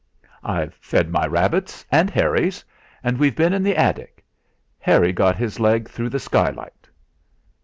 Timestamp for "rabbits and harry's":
1.27-2.65